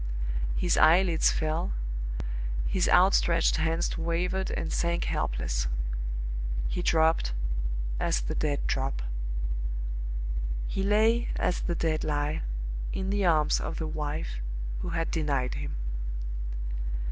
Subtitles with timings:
[0.55, 1.73] His eyelids fell,
[2.65, 5.67] his outstretched hands wavered and sank helpless.
[6.67, 7.33] He dropped,
[7.99, 9.03] as the dead drop.
[10.67, 12.41] He lay as the dead lie,
[12.91, 14.39] in the arms of the wife
[14.79, 15.75] who had denied him.